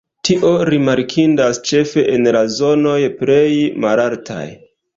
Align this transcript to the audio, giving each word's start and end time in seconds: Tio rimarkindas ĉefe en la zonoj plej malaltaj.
Tio 0.27 0.53
rimarkindas 0.73 1.59
ĉefe 1.73 2.07
en 2.15 2.27
la 2.37 2.43
zonoj 2.57 2.97
plej 3.23 3.47
malaltaj. 3.87 4.45